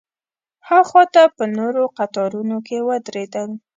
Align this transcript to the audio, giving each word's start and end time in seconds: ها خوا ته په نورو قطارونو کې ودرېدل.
ها 0.67 0.79
خوا 0.89 1.03
ته 1.13 1.23
په 1.35 1.43
نورو 1.57 1.83
قطارونو 1.97 2.57
کې 2.67 2.77
ودرېدل. 2.87 3.49